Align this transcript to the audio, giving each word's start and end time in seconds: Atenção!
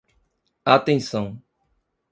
Atenção! 0.65 1.37